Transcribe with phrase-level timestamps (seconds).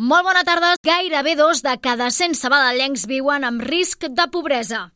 [0.00, 0.68] Molt bona tarda.
[0.80, 4.86] Gairebé dos de cada 100 sabadellencs viuen amb risc de pobresa.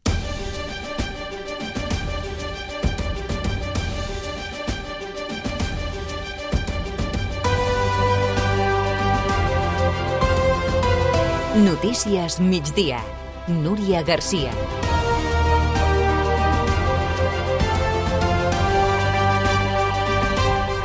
[11.68, 13.04] Notícies migdia.
[13.46, 14.56] Núria Garcia.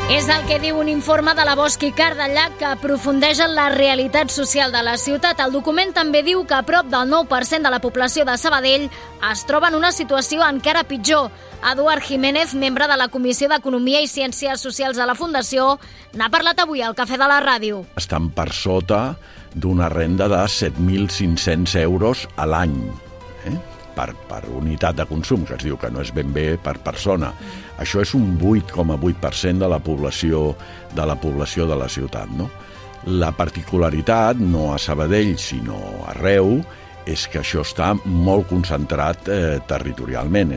[0.10, 3.68] És el que diu un informe de la Bosch i Cardellà que aprofundeix en la
[3.70, 5.38] realitat social de la ciutat.
[5.44, 8.88] El document també diu que a prop del 9% de la població de Sabadell
[9.30, 11.30] es troba en una situació encara pitjor.
[11.72, 15.76] Eduard Jiménez, membre de la Comissió d'Economia i Ciències Socials de la Fundació,
[16.18, 17.84] n'ha parlat avui al Cafè de la Ràdio.
[18.02, 19.04] Estan per sota
[19.54, 23.09] d'una renda de 7.500 euros a l'any.
[24.00, 27.34] Per, per unitat de consum, que es diu que no és ben bé per persona.
[27.84, 30.54] Això és un 8,8% de la població
[30.96, 32.48] de la població de la ciutat, no?
[33.12, 35.80] La particularitat, no a Sabadell, sinó
[36.14, 36.62] arreu,
[37.10, 40.56] és que això està molt concentrat eh, territorialment.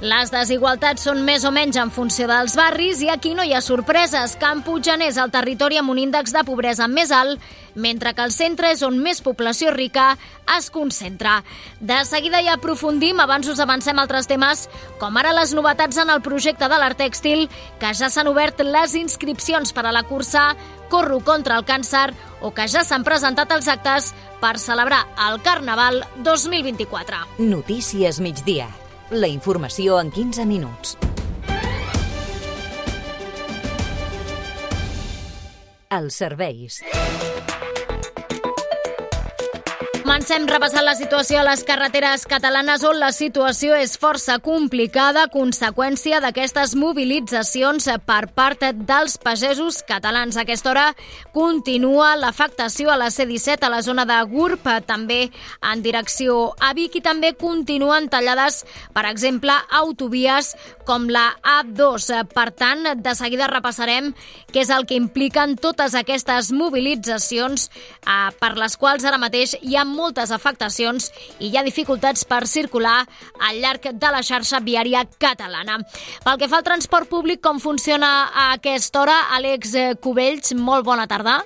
[0.00, 3.60] Les desigualtats són més o menys en funció dels barris i aquí no hi ha
[3.60, 4.32] sorpreses.
[4.40, 7.36] Camp Puiggener és el territori amb un índex de pobresa més alt,
[7.76, 10.14] mentre que el centre és on més població rica
[10.56, 11.42] es concentra.
[11.84, 16.24] De seguida hi aprofundim, abans us avancem altres temes, com ara les novetats en el
[16.24, 20.54] projecte de l'art tèxtil, que ja s'han obert les inscripcions per a la cursa
[20.88, 22.08] Corro contra el càncer
[22.40, 27.26] o que ja s'han presentat els actes per celebrar el Carnaval 2024.
[27.44, 28.72] Notícies migdia
[29.10, 30.96] la informació en 15 minuts.
[35.90, 36.78] Els serveis.
[40.10, 45.30] Comencem repassant la situació a les carreteres catalanes on la situació és força complicada a
[45.30, 50.34] conseqüència d'aquestes mobilitzacions per part dels pagesos catalans.
[50.34, 50.86] A aquesta hora
[51.30, 55.20] continua l'afectació a la C-17 a la zona de Gurb, també
[55.62, 60.56] en direcció a Vic i també continuen tallades, per exemple, autovies
[60.90, 62.08] com la A2.
[62.34, 64.10] Per tant, de seguida repassarem
[64.50, 69.78] què és el que impliquen totes aquestes mobilitzacions eh, per les quals ara mateix hi
[69.78, 72.98] ha moltes afectacions i hi ha dificultats per circular
[73.46, 75.78] al llarg de la xarxa viària catalana.
[76.24, 79.18] Pel que fa al transport públic, com funciona a aquesta hora?
[79.36, 81.40] Àlex Cubells, molt bona tarda.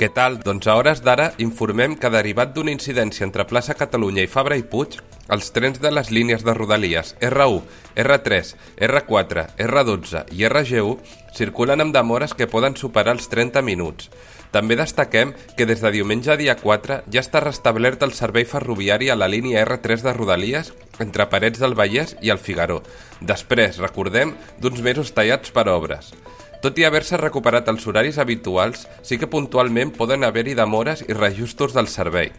[0.00, 0.38] Què tal?
[0.40, 4.62] Doncs a hores d'ara informem que derivat d'una incidència entre plaça Catalunya i Fabra i
[4.64, 4.94] Puig,
[5.36, 7.58] els trens de les línies de Rodalies R1,
[8.06, 8.54] R3,
[8.88, 14.08] R4, R12 i RG1 circulen amb demores que poden superar els 30 minuts.
[14.56, 19.20] També destaquem que des de diumenge dia 4 ja està restablert el servei ferroviari a
[19.20, 22.80] la línia R3 de Rodalies entre Parets del Vallès i el Figaró.
[23.20, 24.32] Després, recordem,
[24.64, 26.14] d'uns mesos tallats per obres.
[26.60, 31.72] Tot i haver-se recuperat els horaris habituals, sí que puntualment poden haver-hi demores i reajustos
[31.72, 32.34] del servei.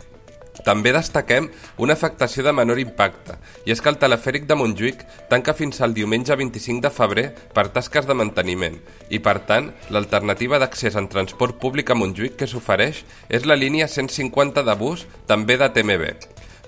[0.66, 1.48] També destaquem
[1.82, 5.02] una afectació de menor impacte, i és que el telefèric de Montjuïc
[5.32, 8.78] tanca fins al diumenge 25 de febrer per tasques de manteniment,
[9.10, 13.90] i per tant, l'alternativa d'accés en transport públic a Montjuïc que s'ofereix és la línia
[13.90, 16.14] 150 de bus, també de TMB.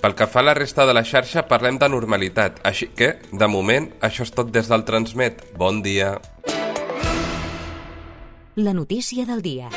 [0.02, 3.48] Pel que fa a la resta de la xarxa, parlem de normalitat, així que, de
[3.48, 5.52] moment, això és tot des del Transmet.
[5.60, 6.18] Bon dia.
[8.56, 9.70] La notícia del dia.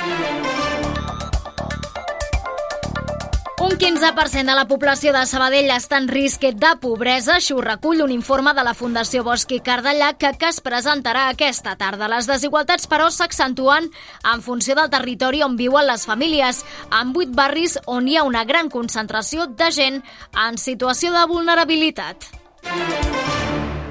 [3.58, 7.38] Un 15% de la població de Sabadell està en risc de pobresa.
[7.38, 11.30] Això ho recull un informe de la Fundació Bosch i Cardellà que, que es presentarà
[11.30, 12.10] aquesta tarda.
[12.12, 16.60] Les desigualtats, però, s'accentuen en funció del territori on viuen les famílies,
[17.00, 20.02] en vuit barris on hi ha una gran concentració de gent
[20.36, 22.28] en situació de vulnerabilitat.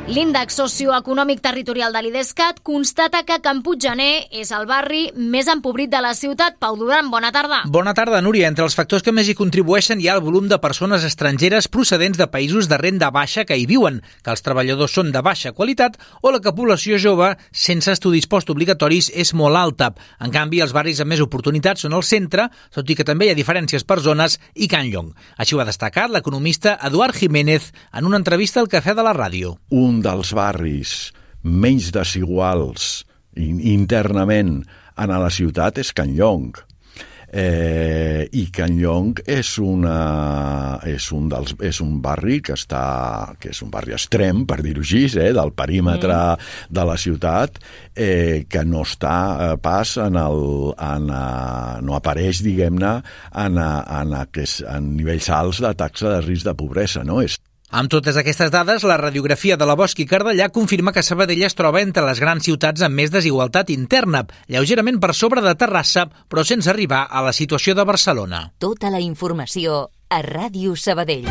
[0.06, 5.98] L'índex socioeconòmic territorial de l'IDESCAT constata que Can Puiggener és el barri més empobrit de
[5.98, 6.60] la ciutat.
[6.62, 7.64] Pau Duran, bona tarda.
[7.74, 8.46] Bona tarda, Núria.
[8.46, 12.20] Entre els factors que més hi contribueixen hi ha el volum de persones estrangeres procedents
[12.22, 15.98] de països de renda baixa que hi viuen, que els treballadors són de baixa qualitat
[16.22, 19.90] o la que població jove sense estudis postobligatoris és molt alta.
[20.22, 23.34] En canvi, els barris amb més oportunitats són el centre, tot i que també hi
[23.34, 25.16] ha diferències per zones i Can Llong.
[25.42, 29.58] Així ho ha destacat l'economista Eduard Jiménez en una entrevista al Cafè de la Ràdio.
[29.74, 30.96] Un dels barris
[31.46, 33.04] menys desiguals
[33.36, 34.64] internament
[34.96, 36.56] en a la ciutat és Can Llong.
[37.36, 43.50] Eh, I Can Llong és, una, és, un dels, és un barri que està que
[43.52, 46.70] és un barri extrem, per dir-ho així, eh, del perímetre mm.
[46.78, 47.60] de la ciutat,
[47.92, 49.18] eh, que no està
[49.50, 50.40] eh, pas en el...
[50.86, 51.26] En, a,
[51.84, 52.94] no apareix, diguem-ne,
[53.44, 54.24] en, a, en, a,
[54.78, 57.20] en nivells alts de taxa de risc de pobresa, no?
[57.26, 57.36] És
[57.74, 61.58] Amb totes aquestes dades, la radiografia de la Bosch i Cardellà confirma que Sabadell es
[61.58, 66.46] troba entre les grans ciutats amb més desigualtat interna, lleugerament per sobre de Terrassa, però
[66.46, 68.46] sense arribar a la situació de Barcelona.
[68.60, 71.26] Tota la informació a Ràdio Sabadell.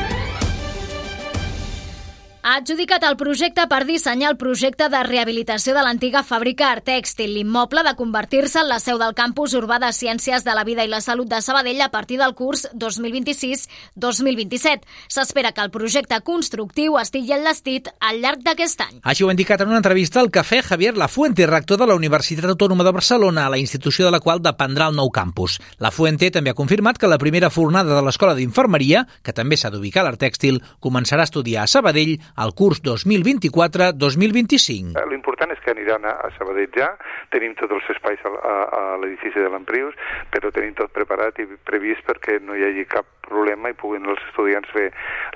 [2.44, 7.80] Ha adjudicat el projecte per dissenyar el projecte de rehabilitació de l'antiga fàbrica Artèxtil, l'immoble
[7.86, 11.00] de convertir-se en la seu del campus urbà de Ciències de la Vida i la
[11.00, 14.84] Salut de Sabadell a partir del curs 2026-2027.
[15.08, 19.00] S'espera que el projecte constructiu estigui enllestit al llarg d'aquest any.
[19.00, 22.52] Així ho ha indicat en una entrevista al Cafè Javier Lafuente, rector de la Universitat
[22.52, 25.56] Autònoma de Barcelona, a la institució de la qual dependrà el nou campus.
[25.80, 30.04] Lafuente també ha confirmat que la primera fornada de l'Escola d'Infermeria, que també s'ha d'ubicar
[30.04, 34.94] a l'Artèxtil, començarà a estudiar a Sabadell al curs 2024-2025.
[35.10, 36.88] L'important és que aniran a, a Sabadell ja,
[37.34, 39.94] tenim tots els espais a, a, a l'edifici de l'Emprius,
[40.34, 44.22] però tenim tot preparat i previst perquè no hi hagi cap problema i puguin els
[44.30, 44.88] estudiants fer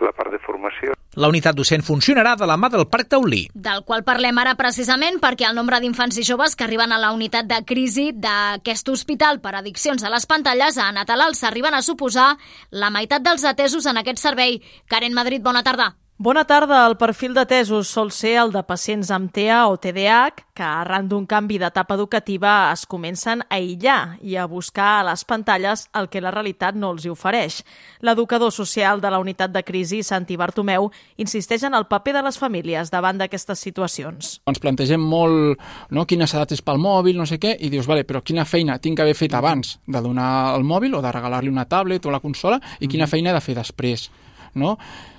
[0.05, 0.89] la part de formació.
[1.19, 3.49] La unitat docent funcionarà de la mà del Parc Taulí.
[3.55, 7.11] Del qual parlem ara precisament perquè el nombre d'infants i joves que arriben a la
[7.17, 12.37] unitat de crisi d'aquest hospital per addiccions a les pantalles a Natalal s'arriben a suposar
[12.71, 14.61] la meitat dels atesos en aquest servei.
[14.87, 15.97] Karen Madrid, bona tarda.
[16.21, 16.81] Bona tarda.
[16.83, 21.29] El perfil d'atesos sol ser el de pacients amb TEA o TDAH que arran d'un
[21.31, 26.19] canvi d'etapa educativa es comencen a aïllar i a buscar a les pantalles el que
[26.19, 27.61] la realitat no els hi ofereix.
[28.03, 30.89] L'educador social de la unitat de crisi, Santi Bartomeu,
[31.23, 34.33] insisteix en el paper de les famílies davant d'aquestes situacions.
[34.51, 35.63] Ens plantegem molt
[35.95, 38.81] no, quines edats és pel mòbil, no sé què, i dius, vale, però quina feina
[38.83, 42.11] tinc que haver fet abans de donar el mòbil o de regalar-li una tablet o
[42.11, 44.09] la consola i quina feina he de fer després,
[44.59, 44.75] no?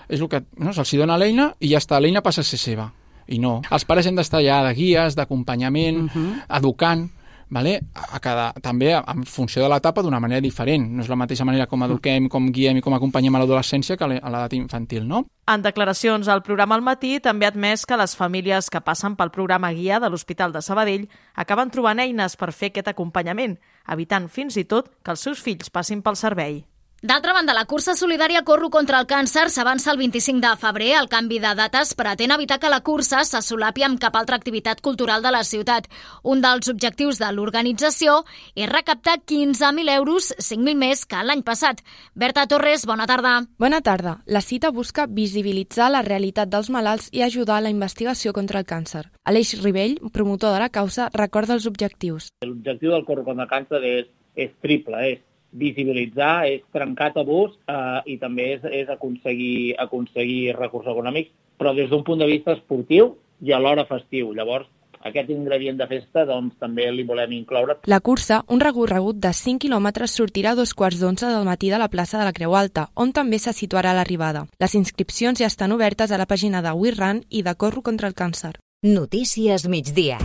[0.09, 2.89] És el que no, se'ls dona l'eina i ja està, l'eina passa a ser seva.
[3.29, 3.59] I no.
[3.69, 6.57] Els pares hem d'estar allà de guies, d'acompanyament, uh -huh.
[6.57, 7.09] educant,
[7.49, 7.81] vale?
[7.93, 10.87] a cada, també en funció de l'etapa d'una manera diferent.
[10.95, 14.03] No és la mateixa manera com eduquem, com guiem i com acompanyem a l'adolescència que
[14.03, 15.25] a l'edat infantil, no?
[15.47, 19.31] En declaracions al programa al matí també ha admès que les famílies que passen pel
[19.31, 24.57] programa guia de l'Hospital de Sabadell acaben trobant eines per fer aquest acompanyament, evitant fins
[24.57, 26.65] i tot que els seus fills passin pel servei.
[27.01, 30.89] D'altra banda, la cursa solidària Corro contra el càncer s'avança el 25 de febrer.
[30.99, 34.81] El canvi de dates pretén evitar que la cursa se solapi amb cap altra activitat
[34.83, 35.87] cultural de la ciutat.
[36.27, 38.17] Un dels objectius de l'organització
[38.51, 41.79] és recaptar 15.000 euros, 5.000 més que l'any passat.
[42.19, 43.45] Berta Torres, bona tarda.
[43.57, 44.17] Bona tarda.
[44.25, 48.67] La cita busca visibilitzar la realitat dels malalts i ajudar a la investigació contra el
[48.67, 49.05] càncer.
[49.23, 52.27] Aleix Ribell, promotor de la causa, recorda els objectius.
[52.43, 58.01] L'objectiu del Corro contra el càncer és, és triple, és visibilitzar, és trencar tabús eh,
[58.13, 63.15] i també és, és aconseguir, aconseguir recursos econòmics, però des d'un punt de vista esportiu
[63.41, 64.33] i alhora festiu.
[64.35, 64.67] Llavors,
[64.99, 67.77] aquest ingredient de festa doncs, també li volem incloure.
[67.87, 71.79] La cursa, un recorregut de 5 quilòmetres, sortirà a dos quarts d'onze del matí de
[71.79, 74.45] la plaça de la Creu Alta, on també se situarà l'arribada.
[74.59, 78.15] Les inscripcions ja estan obertes a la pàgina de WeRun i de Corro contra el
[78.15, 78.57] càncer.
[78.83, 80.19] Notícies migdia.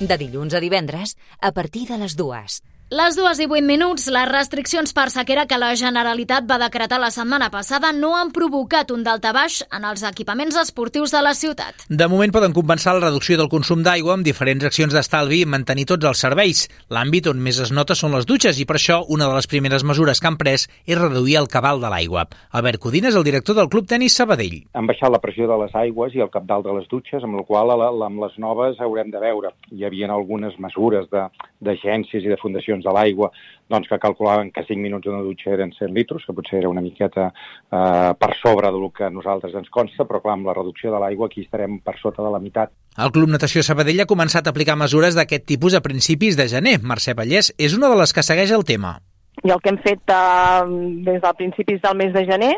[0.00, 2.60] De dilluns a divendres, a partir de les dues.
[2.92, 7.08] Les dues i vuit minuts, les restriccions per sequera que la Generalitat va decretar la
[7.08, 11.86] setmana passada no han provocat un daltabaix en els equipaments esportius de la ciutat.
[11.88, 15.86] De moment poden compensar la reducció del consum d'aigua amb diferents accions d'estalvi i mantenir
[15.88, 16.66] tots els serveis.
[16.92, 19.82] L'àmbit on més es nota són les dutxes i per això una de les primeres
[19.82, 22.26] mesures que han pres és reduir el cabal de l'aigua.
[22.52, 24.60] Albert Codina és el director del Club Tenis Sabadell.
[24.76, 27.48] Han baixat la pressió de les aigües i el cabdal de les dutxes, amb la
[27.48, 29.56] qual amb les noves haurem de veure.
[29.72, 33.30] Hi havia algunes mesures d'agències i de fundacions de l'aigua
[33.70, 36.82] doncs, que calculaven que 5 minuts d'una dutxa eren 100 litres, que potser era una
[36.84, 40.92] miqueta eh, per sobre del que a nosaltres ens consta, però clar, amb la reducció
[40.92, 42.74] de l'aigua aquí estarem per sota de la meitat.
[42.98, 46.78] El Club Natació Sabadell ha començat a aplicar mesures d'aquest tipus a principis de gener.
[46.82, 48.98] Mercè Vallès és una de les que segueix el tema.
[49.44, 50.62] I el que hem fet eh,
[51.08, 52.54] des del principis del mes de gener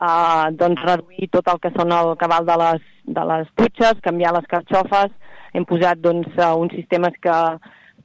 [0.00, 4.34] eh, doncs reduir tot el que són el cabal de les, de les dutxes, canviar
[4.36, 5.12] les carxofes,
[5.54, 7.38] hem posat doncs, uns sistemes que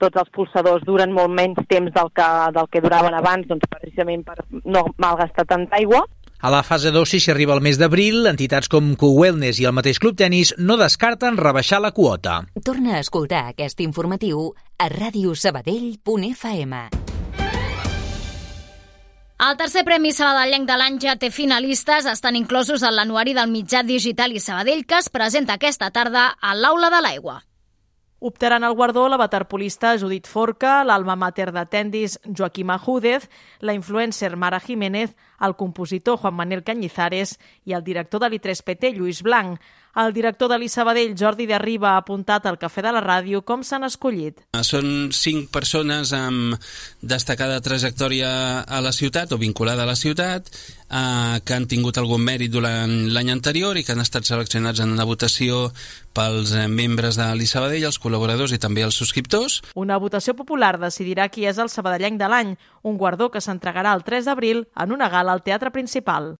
[0.01, 4.23] tots els pulsadors duren molt menys temps del que, del que duraven abans, doncs precisament
[4.27, 6.05] per no malgastar tanta aigua.
[6.39, 9.75] A la fase 2, si s'hi arriba al mes d'abril, entitats com Co-Wellness i el
[9.75, 12.47] mateix Club Tenis no descarten rebaixar la quota.
[12.63, 16.73] Torna a escoltar aquest informatiu a radiosabadell.fm.
[19.39, 23.83] El tercer Premi Sabadellenc de l'any ja té finalistes, estan inclosos en l'anuari del mitjà
[23.87, 27.48] digital i Sabadell que es presenta aquesta tarda a l'Aula de l'Aigua.
[28.19, 34.35] Optaran al guardó la waterpolista Judit Forca, l'alma mater de tendis Joaquim Ajúdez, la influencer
[34.35, 39.59] Mara Jiménez, el compositor Juan Manuel Cañizares i el director de l'I3PT, Lluís Blanc.
[39.99, 43.63] El director de l'Isabadell, Jordi de Riba, ha apuntat al Cafè de la Ràdio com
[43.65, 44.43] s'han escollit.
[44.63, 46.55] Són cinc persones amb
[47.01, 48.29] destacada trajectòria
[48.61, 50.51] a la ciutat o vinculada a la ciutat,
[50.89, 54.93] eh, que han tingut algun mèrit durant l'any anterior i que han estat seleccionats en
[54.93, 55.71] una votació
[56.13, 59.59] pels eh, membres de l'Isabadell, els col·laboradors i també els subscriptors.
[59.73, 64.05] Una votació popular decidirà qui és el sabadellenc de l'any, un guardó que s'entregarà el
[64.05, 66.35] 3 d'abril en una gala al Teatre Principal.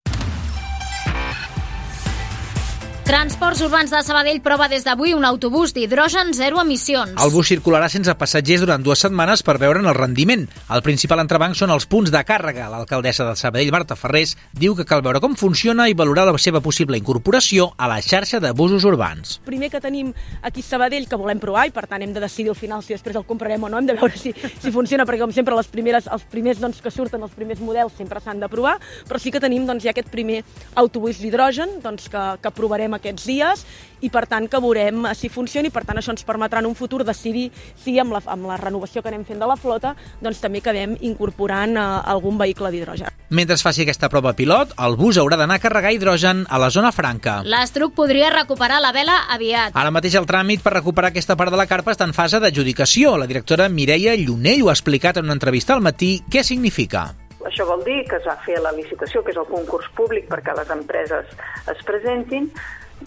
[3.10, 7.16] Transports Urbans de Sabadell prova des d'avui un autobús d'hidrogen zero emissions.
[7.18, 10.44] El bus circularà sense passatgers durant dues setmanes per veure'n el rendiment.
[10.70, 12.68] El principal entrebanc són els punts de càrrega.
[12.70, 16.60] L'alcaldessa de Sabadell, Marta Ferrés, diu que cal veure com funciona i valorar la seva
[16.62, 19.40] possible incorporació a la xarxa de busos urbans.
[19.42, 20.14] Primer que tenim
[20.46, 23.18] aquí Sabadell que volem provar i per tant hem de decidir al final si després
[23.18, 26.06] el comprarem o no, hem de veure si, si funciona perquè com sempre les primeres,
[26.06, 28.78] els primers doncs, que surten, els primers models sempre s'han de provar,
[29.10, 30.44] però sí que tenim doncs, ja aquest primer
[30.78, 33.64] autobús d'hidrogen doncs, que, que provarem aquests dies
[34.00, 36.76] i per tant que veurem si funciona i per tant això ens permetrà en un
[36.78, 40.40] futur decidir si amb la, amb la renovació que anem fent de la flota doncs
[40.40, 43.10] també acabem incorporant uh, algun vehicle d'hidrogen.
[43.30, 46.70] Mentre es faci aquesta prova pilot, el bus haurà d'anar a carregar hidrogen a la
[46.74, 47.40] zona franca.
[47.46, 49.76] L'Estruc podria recuperar la vela aviat.
[49.78, 53.14] Ara mateix el tràmit per recuperar aquesta part de la carpa està en fase d'adjudicació.
[53.20, 56.16] La directora Mireia Llunell ho ha explicat en una entrevista al matí.
[56.26, 57.10] Què significa?
[57.46, 60.52] Això vol dir que es va fer la licitació, que és el concurs públic perquè
[60.58, 61.30] les empreses
[61.72, 62.50] es presentin,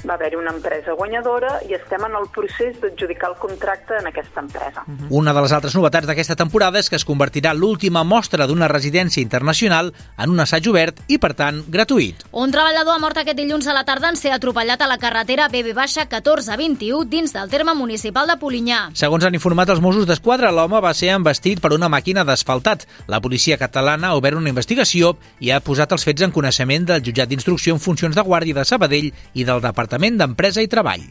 [0.07, 4.41] va haver-hi una empresa guanyadora i estem en el procés d'adjudicar el contracte en aquesta
[4.41, 4.83] empresa.
[5.09, 9.23] Una de les altres novetats d'aquesta temporada és que es convertirà l'última mostra d'una residència
[9.23, 12.25] internacional en un assaig obert i, per tant, gratuït.
[12.31, 15.47] Un treballador ha mort aquest dilluns a la tarda en ser atropellat a la carretera
[15.53, 18.81] BB-1421 dins del terme municipal de Polinyà.
[18.99, 22.87] Segons han informat els Mossos d'Esquadra, l'home va ser embestit per una màquina d'asfaltat.
[23.07, 27.05] La policia catalana ha obert una investigació i ha posat els fets en coneixement del
[27.05, 29.82] jutjat d'instrucció en funcions de guàrdia de Sabadell i del Departament
[30.17, 31.03] d'Empresa i Treball.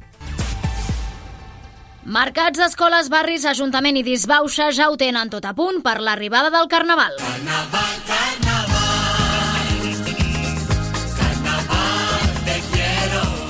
[2.02, 6.66] Mercats, escoles, barris, Ajuntament i Disbauxa ja ho tenen tot a punt per l'arribada del.
[6.66, 8.01] Carnaval, carnaval.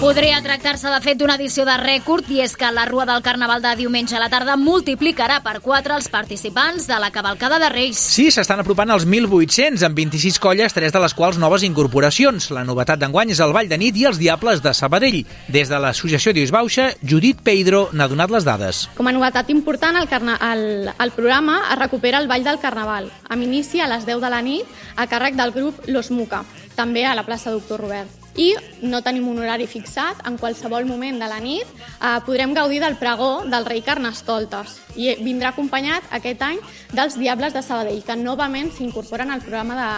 [0.02, 3.60] Podria tractar-se de fet d'una edició de rècord i és que la Rua del Carnaval
[3.62, 8.00] de diumenge a la tarda multiplicarà per 4 els participants de la cavalcada de Reis.
[8.02, 12.48] Sí, s'estan apropant als 1.800 amb 26 colles, tres de les quals noves incorporacions.
[12.50, 15.20] La novetat d'enguany és el Ball de Nit i els Diables de Sabadell.
[15.46, 18.88] Des de l'associació Bauxa, Judit Peidro n'ha donat les dades.
[18.96, 20.34] Com a novetat important, el, carna...
[20.50, 24.34] el, el programa es recupera el Ball del Carnaval, amb inici a les 10 de
[24.34, 24.66] la nit
[24.96, 26.42] a càrrec del grup Los Muca,
[26.74, 30.22] també a la plaça Doctor Robert i no tenim un horari fixat.
[30.28, 35.14] En qualsevol moment de la nit eh, podrem gaudir del pregó del rei Carnestoltes i
[35.20, 36.60] vindrà acompanyat aquest any
[36.92, 39.92] dels Diables de Sabadell, que novament s'incorporen al programa de,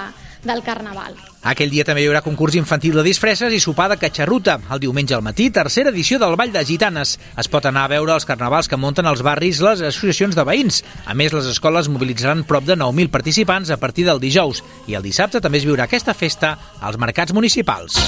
[0.45, 1.17] del Carnaval.
[1.45, 4.57] Aquell dia també hi haurà concurs infantil de disfresses i sopar de catxarruta.
[4.73, 7.19] El diumenge al matí, tercera edició del Ball de Gitanes.
[7.37, 10.83] Es pot anar a veure els carnavals que munten els barris les associacions de veïns.
[11.05, 14.65] A més, les escoles mobilitzaran prop de 9.000 participants a partir del dijous.
[14.89, 18.01] I el dissabte també es viurà aquesta festa als mercats municipals.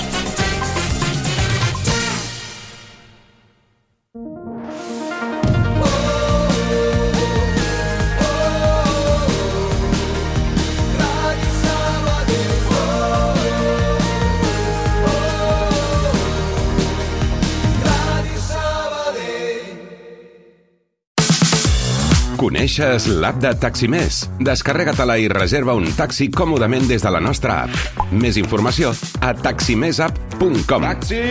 [22.37, 24.27] Coneixes l'app de Taximés?
[24.45, 28.03] Descarrega-te-la i reserva un taxi còmodament des de la nostra app.
[28.13, 28.91] Més informació
[29.25, 30.85] a taximessapp.com.
[30.85, 31.23] Taxi!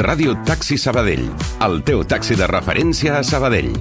[0.00, 1.26] Ràdio Taxi Sabadell.
[1.66, 3.74] El teu taxi de referència a Sabadell.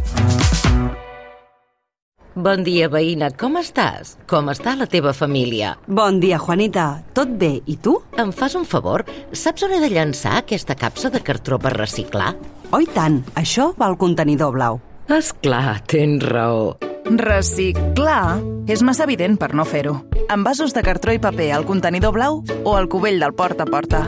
[2.36, 3.32] Bon dia, veïna.
[3.40, 4.18] Com estàs?
[4.28, 5.78] Com està la teva família?
[5.88, 6.90] Bon dia, Juanita.
[7.16, 7.54] Tot bé.
[7.72, 7.96] I tu?
[8.20, 9.06] Em fas un favor?
[9.32, 12.34] Saps on he de llançar aquesta capsa de cartró per reciclar?
[12.72, 13.24] Oh, i tant.
[13.40, 14.84] Això va al contenidor blau.
[15.10, 16.76] És clar, tens raó.
[17.10, 18.38] Reciclar
[18.70, 19.96] és massa evident per no fer-ho.
[20.30, 24.04] Envasos de cartró i paper al contenidor blau o al cubell del porta a porta.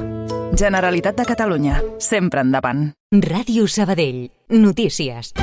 [0.54, 1.82] Generalitat de Catalunya.
[1.98, 2.92] Sempre endavant.
[3.12, 4.28] Ràdio Sabadell.
[4.54, 5.34] Notícies.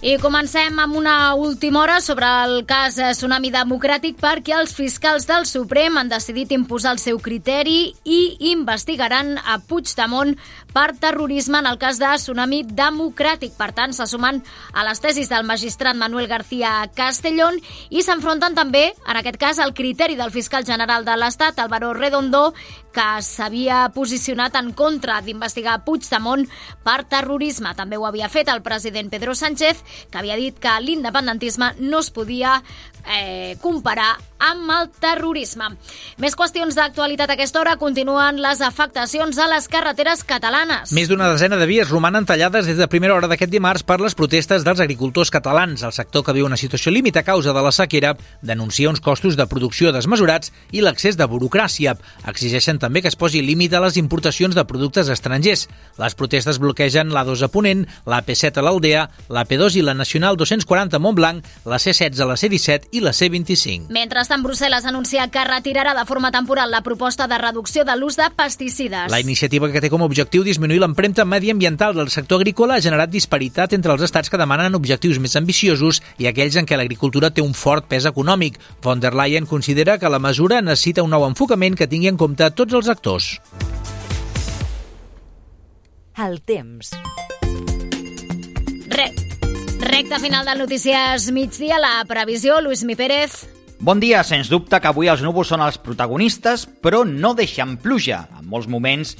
[0.00, 5.44] I comencem amb una última hora sobre el cas Tsunami Democràtic perquè els fiscals del
[5.44, 10.32] Suprem han decidit imposar el seu criteri i investigaran a Puigdemont
[10.72, 13.56] per terrorisme en el cas de Tsunami Democràtic.
[13.58, 17.58] Per tant, se sumen a les tesis del magistrat Manuel García Castellón
[17.90, 22.52] i s'enfronten també, en aquest cas, al criteri del fiscal general de l'Estat, Álvaro Redondo,
[22.94, 26.46] que s'havia posicionat en contra d'investigar Puigdemont
[26.84, 27.74] per terrorisme.
[27.78, 32.10] També ho havia fet el president Pedro Sánchez, que havia dit que l'independentisme no es
[32.10, 32.60] podia
[33.06, 35.68] eh, comparar amb el terrorisme.
[36.20, 40.59] Més qüestions d'actualitat a aquesta hora continuen les afectacions a les carreteres catalanes.
[40.92, 44.14] Més d'una desena de vies romanen tallades des de primera hora d'aquest dimarts per les
[44.18, 45.82] protestes dels agricultors catalans.
[45.86, 48.12] El sector que viu una situació límit a causa de la sequera
[48.42, 51.94] denuncia uns costos de producció desmesurats i l'accés de burocràcia.
[52.28, 55.66] Exigeixen també que es posi límit a les importacions de productes estrangers.
[55.96, 60.36] Les protestes bloquegen l'A2 a Ponent, la P7 a l'Aldea, la P2 i la Nacional
[60.36, 63.88] 240 a Montblanc, la C16 a la C17 i la C25.
[63.88, 68.28] Mentrestant, Brussel·les anuncia que retirarà de forma temporal la proposta de reducció de l'ús de
[68.36, 69.08] pesticides.
[69.10, 73.12] La iniciativa que té com a objectiu disminuir l'empremta mediambiental del sector agrícola ha generat
[73.12, 77.44] disparitat entre els estats que demanen objectius més ambiciosos i aquells en què l'agricultura té
[77.44, 78.58] un fort pes econòmic.
[78.82, 82.50] Von der Leyen considera que la mesura necessita un nou enfocament que tingui en compte
[82.58, 83.30] tots els actors.
[86.18, 86.92] El temps.
[88.90, 89.08] Re
[89.80, 93.46] Recte final del Notícies migdia, la previsió, Lluís Mi Pérez.
[93.80, 98.26] Bon dia, sens dubte que avui els núvols són els protagonistes, però no deixen pluja.
[98.36, 99.14] En molts moments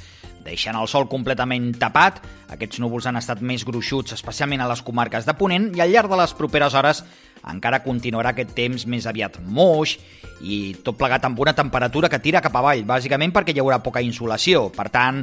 [0.45, 2.21] deixen el sol completament tapat.
[2.51, 6.11] Aquests núvols han estat més gruixuts, especialment a les comarques de Ponent, i al llarg
[6.11, 7.03] de les properes hores
[7.49, 9.97] encara continuarà aquest temps més aviat moix
[10.41, 14.01] i tot plegat amb una temperatura que tira cap avall, bàsicament perquè hi haurà poca
[14.01, 14.69] insolació.
[14.73, 15.21] Per tant,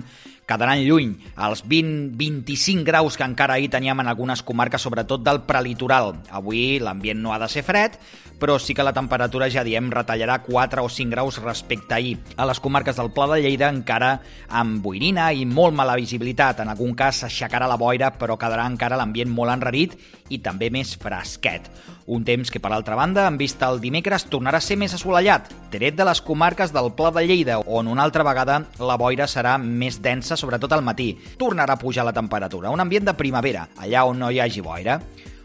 [0.49, 1.13] quedaran lluny
[1.45, 6.15] els 20-25 graus que encara ahir teníem en algunes comarques, sobretot del prelitoral.
[6.31, 7.99] Avui l'ambient no ha de ser fred,
[8.39, 12.17] però sí que la temperatura, ja diem, retallarà 4 o 5 graus respecte a ahir.
[12.37, 14.15] A les comarques del Pla de Lleida encara
[14.49, 16.63] amb boirina i molt mala visibilitat.
[16.63, 19.99] En algun cas s'aixecarà la boira, però quedarà encara l'ambient molt enrarit
[20.31, 21.69] i també més fresquet.
[22.09, 25.51] Un temps que, per altra banda, en vista el dimecres, tornarà a ser més assolellat,
[25.69, 29.59] tret de les comarques del Pla de Lleida, on una altra vegada la boira serà
[29.61, 31.11] més densa, sobretot al matí.
[31.37, 34.97] Tornarà a pujar la temperatura, un ambient de primavera, allà on no hi hagi boira.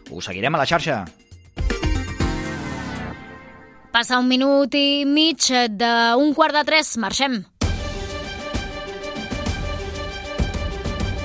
[0.08, 1.02] Us seguirem a la xarxa.
[3.92, 6.96] Passa un minut i mig d'un quart de tres.
[6.96, 7.44] Marxem.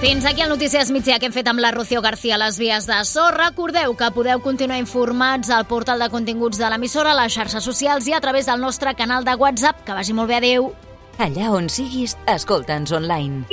[0.01, 2.85] Fins aquí el Notícies Migdia que hem fet amb la Rocío García a les vies
[2.87, 3.31] de so.
[3.35, 8.07] Recordeu que podeu continuar informats al portal de continguts de l'emissora, a les xarxes socials
[8.07, 9.83] i a través del nostre canal de WhatsApp.
[9.83, 10.71] Que vagi molt bé, adeu.
[11.19, 13.43] Allà on siguis, escolta'ns online.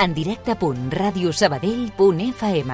[0.00, 2.72] En directe.radiosabadell.fm